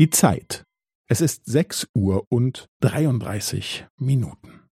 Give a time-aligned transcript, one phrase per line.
[0.00, 0.64] Die Zeit.
[1.10, 4.66] Es ist sechs Uhr und dreiunddreißig Minuten.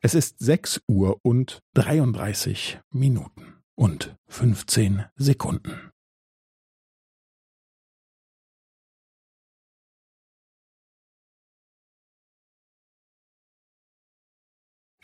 [0.00, 5.90] Es ist sechs Uhr und dreiunddreißig Minuten und fünfzehn Sekunden.